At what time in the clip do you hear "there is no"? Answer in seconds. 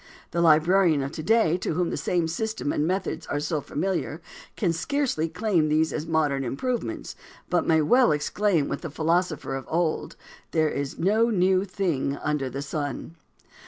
10.53-11.29